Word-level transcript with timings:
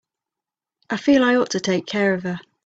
I 0.89 0.97
feel 0.97 1.23
I 1.23 1.35
ought 1.35 1.51
to 1.51 1.59
take 1.59 1.85
care 1.85 2.15
of 2.15 2.23
her. 2.23 2.39